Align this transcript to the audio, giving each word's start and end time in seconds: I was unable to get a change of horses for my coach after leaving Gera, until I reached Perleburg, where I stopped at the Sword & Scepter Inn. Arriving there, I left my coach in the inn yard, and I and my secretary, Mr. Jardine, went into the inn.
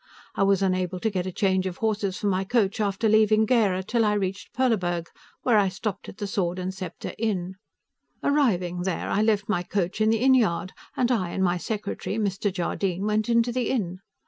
I 0.33 0.41
was 0.41 0.63
unable 0.63 0.99
to 0.99 1.11
get 1.11 1.27
a 1.27 1.31
change 1.31 1.67
of 1.67 1.77
horses 1.77 2.17
for 2.17 2.25
my 2.25 2.43
coach 2.43 2.79
after 2.81 3.07
leaving 3.07 3.45
Gera, 3.45 3.77
until 3.77 4.03
I 4.03 4.13
reached 4.13 4.51
Perleburg, 4.51 5.09
where 5.43 5.59
I 5.59 5.69
stopped 5.69 6.09
at 6.09 6.17
the 6.17 6.25
Sword 6.25 6.57
& 6.73 6.73
Scepter 6.73 7.13
Inn. 7.19 7.53
Arriving 8.23 8.81
there, 8.81 9.11
I 9.11 9.21
left 9.21 9.47
my 9.47 9.61
coach 9.61 10.01
in 10.01 10.09
the 10.09 10.17
inn 10.17 10.33
yard, 10.33 10.73
and 10.97 11.11
I 11.11 11.29
and 11.29 11.43
my 11.43 11.57
secretary, 11.59 12.15
Mr. 12.17 12.51
Jardine, 12.51 13.05
went 13.05 13.29
into 13.29 13.51
the 13.51 13.69
inn. 13.69 13.99